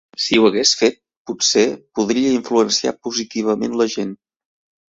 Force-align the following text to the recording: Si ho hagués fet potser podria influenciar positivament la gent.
Si 0.21 0.37
ho 0.37 0.45
hagués 0.47 0.71
fet 0.79 0.95
potser 1.31 1.65
podria 1.99 2.33
influenciar 2.39 2.97
positivament 3.09 3.81
la 3.83 3.91
gent. 3.99 4.19